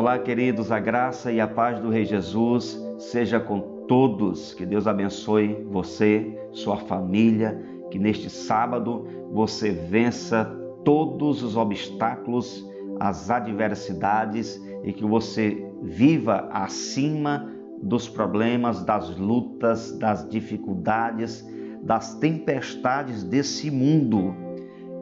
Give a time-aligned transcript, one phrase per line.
[0.00, 4.54] Olá, queridos, a graça e a paz do Rei Jesus seja com todos.
[4.54, 10.46] Que Deus abençoe você, sua família, que neste sábado você vença
[10.86, 12.66] todos os obstáculos,
[12.98, 21.46] as adversidades e que você viva acima dos problemas, das lutas, das dificuldades,
[21.82, 24.34] das tempestades desse mundo.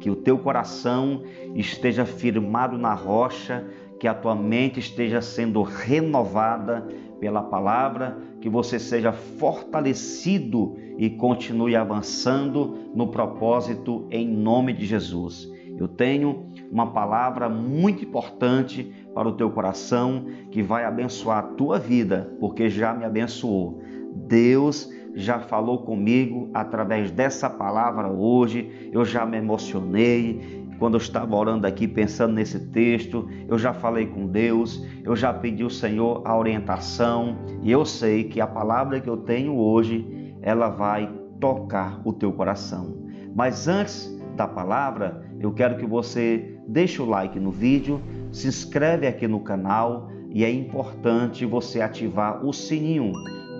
[0.00, 1.22] Que o teu coração
[1.54, 3.66] esteja firmado na rocha,
[3.98, 6.86] que a tua mente esteja sendo renovada
[7.18, 15.50] pela palavra, que você seja fortalecido e continue avançando no propósito em nome de Jesus.
[15.78, 21.78] Eu tenho uma palavra muito importante para o teu coração que vai abençoar a tua
[21.78, 23.82] vida, porque já me abençoou.
[24.14, 28.90] Deus já falou comigo através dessa palavra hoje.
[28.92, 33.28] Eu já me emocionei quando eu estava orando aqui pensando nesse texto.
[33.48, 38.24] Eu já falei com Deus, eu já pedi ao Senhor a orientação e eu sei
[38.24, 43.06] que a palavra que eu tenho hoje ela vai tocar o teu coração.
[43.34, 49.06] Mas antes da palavra, eu quero que você deixe o like no vídeo, se inscreve
[49.06, 53.12] aqui no canal e é importante você ativar o sininho,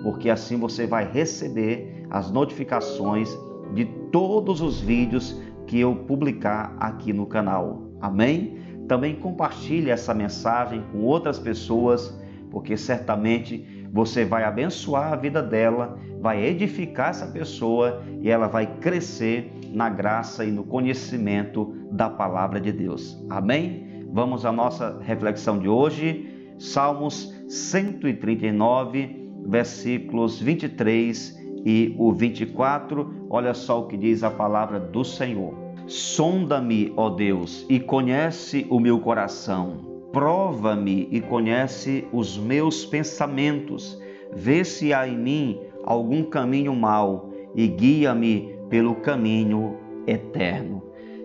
[0.03, 3.31] porque assim você vai receber as notificações
[3.75, 7.83] de todos os vídeos que eu publicar aqui no canal.
[8.01, 8.59] Amém?
[8.89, 12.17] Também compartilhe essa mensagem com outras pessoas,
[12.51, 18.67] porque certamente você vai abençoar a vida dela, vai edificar essa pessoa e ela vai
[18.79, 23.23] crescer na graça e no conhecimento da palavra de Deus.
[23.29, 24.07] Amém?
[24.13, 33.27] Vamos à nossa reflexão de hoje, Salmos 139, versículos 23 e o 24.
[33.29, 35.53] Olha só o que diz a palavra do Senhor.
[35.89, 39.85] Sonda-me, ó Deus, e conhece o meu coração.
[40.13, 44.01] Prova-me e conhece os meus pensamentos.
[44.33, 50.83] Vê se há em mim algum caminho mau e guia-me pelo caminho eterno.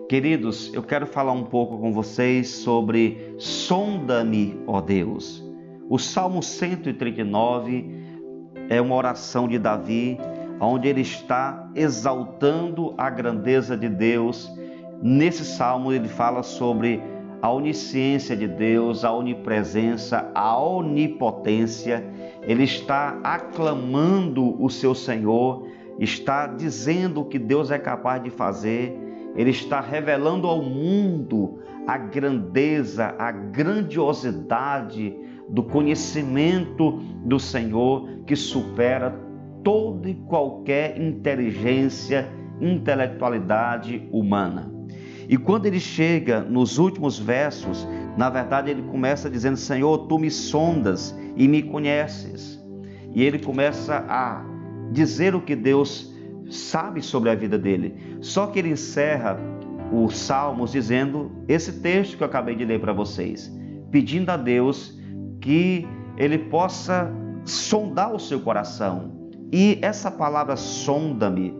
[0.08, 5.42] Queridos, eu quero falar um pouco com vocês sobre sonda-me, ó Deus.
[5.88, 8.02] O Salmo 139
[8.68, 10.18] é uma oração de Davi,
[10.66, 14.50] onde ele está exaltando a grandeza de Deus.
[15.02, 17.02] Nesse salmo ele fala sobre
[17.40, 22.04] a onisciência de Deus, a onipresença, a onipotência.
[22.42, 25.66] Ele está aclamando o seu Senhor
[25.98, 28.98] está dizendo o que Deus é capaz de fazer,
[29.36, 35.16] ele está revelando ao mundo a grandeza, a grandiosidade
[35.48, 36.92] do conhecimento
[37.24, 39.14] do Senhor que supera
[39.62, 42.28] toda e qualquer inteligência,
[42.60, 44.72] intelectualidade humana.
[45.28, 47.86] E quando ele chega nos últimos versos,
[48.16, 52.62] na verdade ele começa dizendo: Senhor, tu me sondas e me conheces.
[53.14, 54.44] E ele começa a
[54.90, 56.12] dizer o que Deus
[56.50, 58.18] sabe sobre a vida dele.
[58.20, 59.38] Só que ele encerra
[59.92, 63.52] os Salmos dizendo esse texto que eu acabei de ler para vocês,
[63.90, 64.98] pedindo a Deus
[65.40, 65.86] que
[66.16, 67.10] ele possa
[67.44, 69.21] sondar o seu coração.
[69.52, 71.54] E essa palavra sonda-me,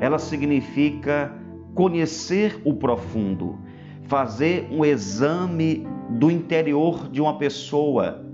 [0.00, 1.32] ela significa
[1.74, 3.58] conhecer o profundo,
[4.04, 8.24] fazer um exame do interior de uma pessoa,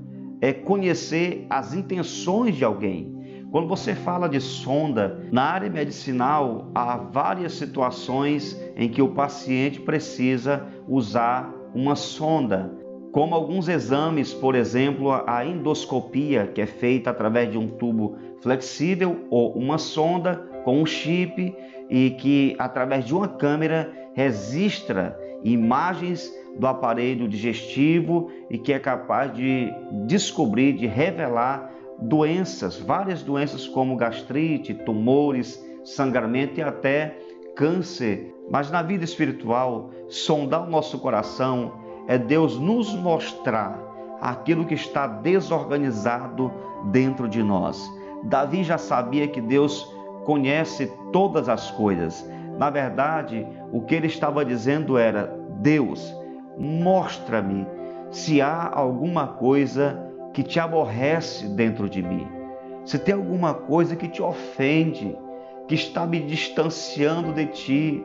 [0.40, 3.18] é conhecer as intenções de alguém.
[3.50, 9.80] Quando você fala de sonda, na área medicinal há várias situações em que o paciente
[9.80, 12.70] precisa usar uma sonda,
[13.12, 19.26] como alguns exames, por exemplo, a endoscopia, que é feita através de um tubo flexível
[19.30, 21.54] ou uma sonda com um chip
[21.88, 29.34] e que através de uma câmera registra imagens do aparelho digestivo e que é capaz
[29.34, 29.72] de
[30.06, 37.18] descobrir, de revelar doenças, várias doenças como gastrite, tumores, sangramento e até
[37.56, 38.34] câncer.
[38.50, 43.78] Mas na vida espiritual, sondar o nosso coração é Deus nos mostrar
[44.20, 46.52] aquilo que está desorganizado
[46.86, 47.90] dentro de nós.
[48.24, 49.90] Davi já sabia que Deus
[50.24, 52.28] conhece todas as coisas.
[52.58, 56.14] Na verdade, o que ele estava dizendo era: Deus,
[56.58, 57.66] mostra-me
[58.10, 62.26] se há alguma coisa que te aborrece dentro de mim,
[62.84, 65.16] se tem alguma coisa que te ofende,
[65.66, 68.04] que está me distanciando de ti.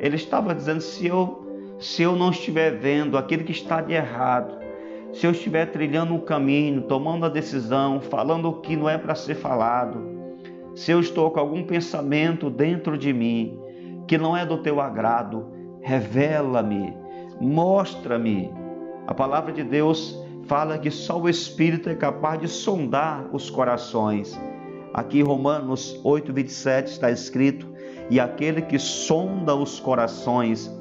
[0.00, 1.47] Ele estava dizendo: se eu,
[1.78, 4.58] se eu não estiver vendo aquilo que está de errado,
[5.12, 9.14] se eu estiver trilhando um caminho, tomando a decisão, falando o que não é para
[9.14, 10.18] ser falado,
[10.74, 13.58] se eu estou com algum pensamento dentro de mim
[14.06, 15.46] que não é do teu agrado,
[15.80, 16.96] revela-me,
[17.40, 18.52] mostra-me.
[19.06, 24.38] A palavra de Deus fala que só o Espírito é capaz de sondar os corações.
[24.92, 27.66] Aqui em Romanos 8, 27 está escrito:
[28.10, 30.77] E aquele que sonda os corações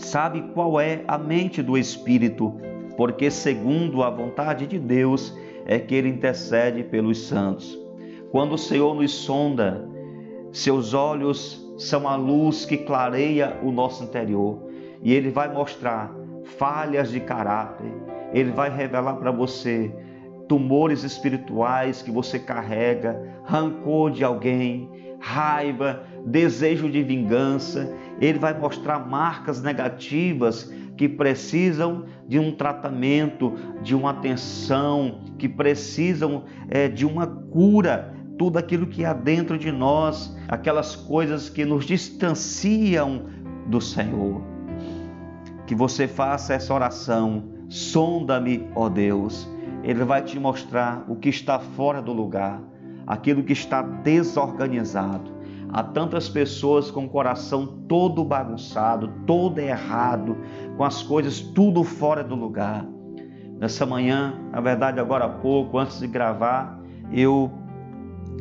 [0.00, 2.56] sabe qual é a mente do Espírito,
[2.96, 5.34] porque segundo a vontade de Deus
[5.66, 7.78] é que ele intercede pelos santos.
[8.30, 9.88] Quando o Senhor nos sonda,
[10.52, 14.58] seus olhos são a luz que clareia o nosso interior.
[15.02, 16.14] E ele vai mostrar
[16.58, 17.92] falhas de caráter,
[18.32, 19.92] ele vai revelar para você
[20.48, 27.92] tumores espirituais que você carrega, rancor de alguém, raiva, desejo de vingança.
[28.20, 36.44] Ele vai mostrar marcas negativas que precisam de um tratamento, de uma atenção, que precisam
[36.68, 38.14] é, de uma cura.
[38.36, 43.26] Tudo aquilo que há dentro de nós, aquelas coisas que nos distanciam
[43.66, 44.42] do Senhor.
[45.66, 49.48] Que você faça essa oração Sonda-me, ó Deus.
[49.84, 52.60] Ele vai te mostrar o que está fora do lugar,
[53.06, 55.40] aquilo que está desorganizado.
[55.72, 60.36] Há tantas pessoas com o coração todo bagunçado, todo errado,
[60.76, 62.84] com as coisas tudo fora do lugar.
[63.58, 66.80] Nessa manhã, na verdade, agora há pouco, antes de gravar,
[67.12, 67.52] eu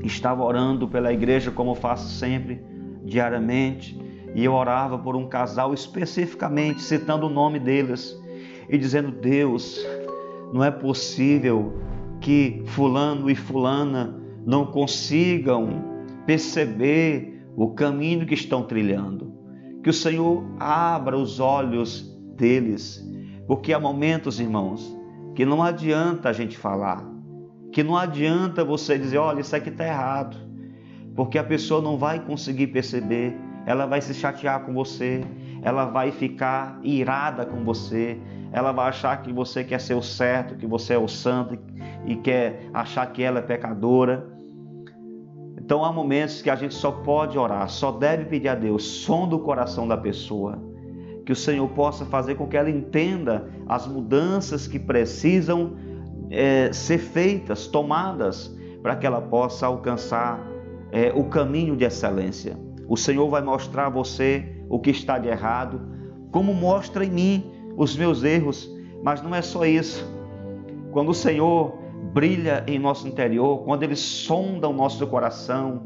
[0.03, 2.63] estava orando pela igreja, como faço sempre,
[3.03, 3.99] diariamente,
[4.33, 8.17] e eu orava por um casal especificamente, citando o nome deles
[8.69, 9.85] e dizendo: Deus,
[10.53, 11.73] não é possível
[12.21, 15.83] que Fulano e Fulana não consigam
[16.25, 19.33] perceber o caminho que estão trilhando.
[19.83, 23.05] Que o Senhor abra os olhos deles,
[23.47, 24.97] porque há momentos, irmãos,
[25.35, 27.03] que não adianta a gente falar,
[27.71, 30.37] que não adianta você dizer: olha, isso aqui está errado,
[31.15, 35.21] porque a pessoa não vai conseguir perceber, ela vai se chatear com você,
[35.61, 38.19] ela vai ficar irada com você,
[38.51, 41.57] ela vai achar que você quer ser o certo, que você é o santo
[42.05, 44.27] e quer achar que ela é pecadora.
[45.57, 49.27] Então há momentos que a gente só pode orar, só deve pedir a Deus, som
[49.27, 50.57] do coração da pessoa,
[51.25, 55.75] que o Senhor possa fazer com que ela entenda as mudanças que precisam
[56.31, 60.39] é, ser feitas, tomadas, para que ela possa alcançar
[60.91, 62.57] é, o caminho de excelência.
[62.87, 65.81] O Senhor vai mostrar a você o que está de errado,
[66.31, 68.69] como mostra em mim os meus erros,
[69.03, 70.05] mas não é só isso.
[70.91, 71.77] Quando o Senhor
[72.13, 75.81] brilha em nosso interior, quando Ele sonda o nosso coração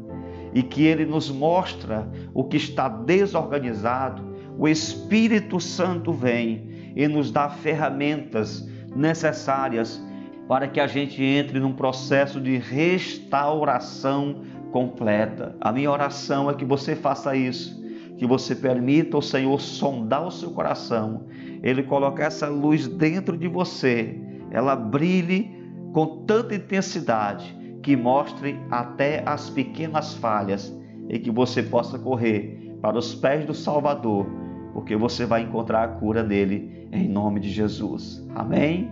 [0.52, 7.30] e que Ele nos mostra o que está desorganizado, o Espírito Santo vem e nos
[7.30, 10.00] dá ferramentas necessárias
[10.46, 15.56] para que a gente entre num processo de restauração completa.
[15.60, 17.83] A minha oração é que você faça isso,
[18.16, 21.26] que você permita o Senhor sondar o seu coração
[21.64, 24.20] ele colocar essa luz dentro de você,
[24.50, 25.50] ela brilhe
[25.94, 30.78] com tanta intensidade que mostre até as pequenas falhas
[31.08, 34.26] e que você possa correr para os pés do Salvador,
[34.74, 38.22] porque você vai encontrar a cura dele em nome de Jesus.
[38.34, 38.90] Amém?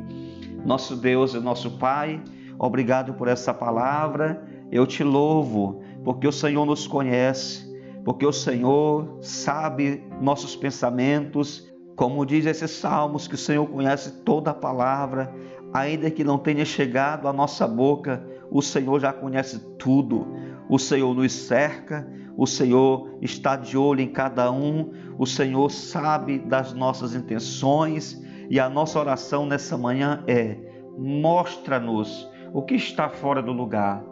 [0.65, 2.23] Nosso Deus e nosso Pai,
[2.59, 4.43] obrigado por essa palavra.
[4.71, 7.71] Eu te louvo, porque o Senhor nos conhece,
[8.05, 14.51] porque o Senhor sabe nossos pensamentos como diz esses salmos, que o Senhor conhece toda
[14.51, 15.33] a palavra,
[15.73, 20.27] ainda que não tenha chegado à nossa boca, o Senhor já conhece tudo.
[20.69, 26.39] O Senhor nos cerca, o Senhor está de olho em cada um, o Senhor sabe
[26.39, 30.59] das nossas intenções e a nossa oração nessa manhã é:
[30.99, 34.03] mostra-nos o que está fora do lugar,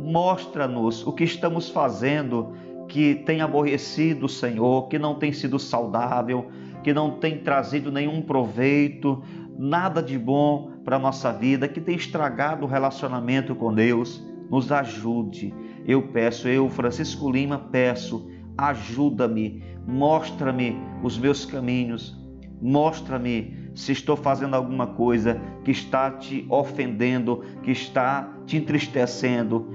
[0.00, 2.54] mostra-nos o que estamos fazendo
[2.88, 6.50] que tem aborrecido o Senhor, que não tem sido saudável,
[6.82, 9.22] que não tem trazido nenhum proveito,
[9.58, 14.70] nada de bom para a nossa vida, que tem estragado o relacionamento com Deus, nos
[14.70, 15.52] ajude.
[15.84, 22.16] Eu peço, eu, Francisco Lima, peço, ajuda-me, mostra-me os meus caminhos,
[22.60, 29.70] mostra-me se estou fazendo alguma coisa que está te ofendendo, que está te entristecendo.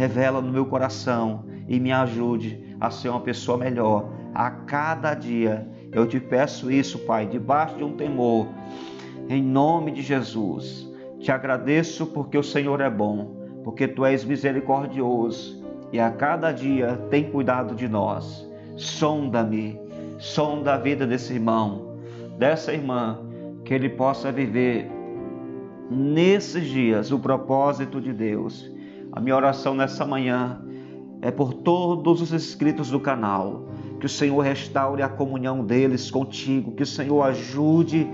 [0.00, 5.68] Revela no meu coração e me ajude a ser uma pessoa melhor a cada dia
[5.92, 8.46] eu te peço isso, Pai, debaixo de um temor,
[9.28, 10.88] em nome de Jesus.
[11.18, 16.96] Te agradeço porque o Senhor é bom, porque tu és misericordioso e a cada dia
[17.10, 18.48] tem cuidado de nós.
[18.76, 19.78] Sonda-me,
[20.18, 21.96] sonda a vida desse irmão,
[22.38, 23.18] dessa irmã,
[23.64, 24.88] que ele possa viver
[25.90, 28.70] nesses dias o propósito de Deus.
[29.12, 30.60] A minha oração nessa manhã
[31.22, 36.72] é por todos os inscritos do canal que o Senhor restaure a comunhão deles contigo,
[36.72, 38.08] que o Senhor ajude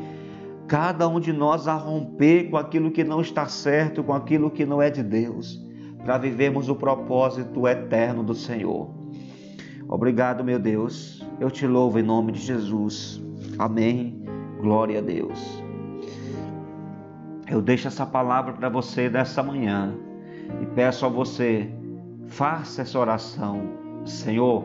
[0.67, 4.67] cada um de nós a romper com aquilo que não está certo, com aquilo que
[4.67, 5.65] não é de Deus,
[6.05, 8.91] para vivermos o propósito eterno do Senhor.
[9.89, 11.25] Obrigado, meu Deus.
[11.39, 13.23] Eu te louvo em nome de Jesus.
[13.59, 14.25] Amém.
[14.61, 15.63] Glória a Deus.
[17.49, 19.95] Eu deixo essa palavra para você dessa manhã
[20.61, 21.71] e peço a você,
[22.27, 23.63] faça essa oração.
[24.05, 24.65] Senhor,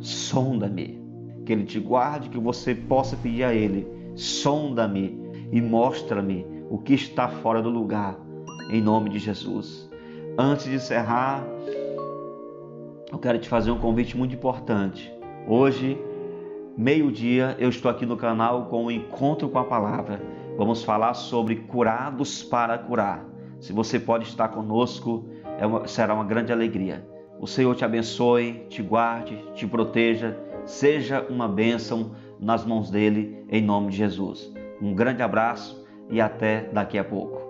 [0.00, 1.00] sonda-me.
[1.44, 6.94] Que Ele te guarde, que você possa pedir a Ele, sonda-me e mostra-me o que
[6.94, 8.16] está fora do lugar,
[8.70, 9.90] em nome de Jesus.
[10.38, 11.44] Antes de encerrar,
[13.10, 15.12] eu quero te fazer um convite muito importante.
[15.46, 16.00] Hoje,
[16.76, 20.22] meio-dia, eu estou aqui no canal com o Encontro com a Palavra.
[20.56, 23.31] Vamos falar sobre curados para curar.
[23.62, 25.24] Se você pode estar conosco,
[25.56, 27.06] é uma, será uma grande alegria.
[27.38, 33.62] O Senhor te abençoe, te guarde, te proteja, seja uma bênção nas mãos dele, em
[33.62, 34.52] nome de Jesus.
[34.80, 37.41] Um grande abraço e até daqui a pouco.